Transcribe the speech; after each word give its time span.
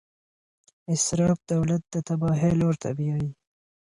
اسراف 0.93 1.39
دولت 1.53 1.81
د 1.93 1.95
تباهۍ 2.07 2.53
لور 2.61 2.75
ته 2.81 2.89
بیايي. 2.97 3.29